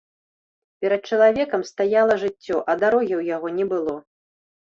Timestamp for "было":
3.75-3.95